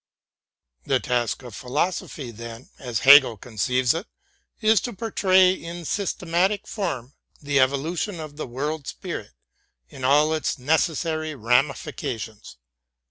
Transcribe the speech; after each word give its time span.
The 0.85 0.99
task 0.99 1.43
of 1.43 1.53
philosophy, 1.53 2.31
then, 2.31 2.71
as 2.79 3.01
Hegel 3.01 3.37
conceives 3.37 3.93
it, 3.93 4.07
is 4.59 4.81
to 4.81 4.93
portray 4.93 5.51
in 5.51 5.85
systematic 5.85 6.65
form 6.65 7.13
the 7.39 7.59
evolution 7.59 8.19
of 8.19 8.35
the 8.35 8.47
World 8.47 8.87
14 8.87 8.87
THE 9.01 9.07
GERMAN 9.09 9.23
CLASSICS 9.23 9.37
Spirit 9.89 9.99
in 9.99 10.03
all 10.03 10.33
its 10.33 10.57
necessary 10.57 11.35
ramifications. 11.35 12.57